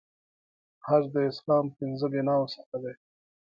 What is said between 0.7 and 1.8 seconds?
حج د اسلام د